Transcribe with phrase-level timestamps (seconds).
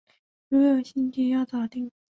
[0.49, 1.91] 如果有兴趣要早定